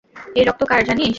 এই 0.35 0.43
রক্ত 0.45 0.61
কার 0.63 0.81
জানিস? 0.85 1.09